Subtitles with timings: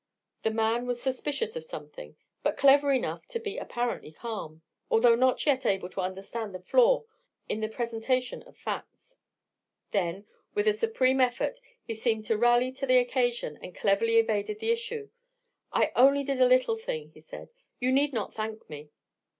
[0.41, 5.45] The man was suspicious of something, but clever enough to be apparently calm, although not
[5.45, 7.03] yet able to understand the flaw
[7.47, 9.19] in the presentation of facts.
[9.91, 10.25] Then
[10.55, 14.71] with a supreme effort he seemed to rally to the occasion, and cleverly evaded the
[14.71, 15.11] issue.
[15.71, 17.49] "I only did a little thing," he said,
[17.79, 18.89] "you need not thank me."